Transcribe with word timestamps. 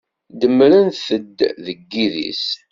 Demmrent-d 0.39 1.37
deg 1.65 1.79
yidis. 1.91 2.45